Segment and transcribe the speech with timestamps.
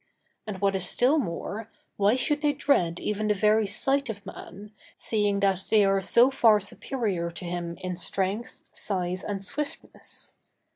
[0.47, 4.71] And, what is still more, why should they dread even the very sight of man,
[4.97, 10.33] seeing that they are so far superior to him in strength, size, and swiftness?